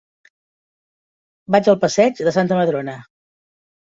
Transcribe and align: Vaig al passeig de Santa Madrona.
Vaig 1.55 1.69
al 1.73 1.77
passeig 1.83 2.23
de 2.29 2.35
Santa 2.37 2.57
Madrona. 2.61 2.95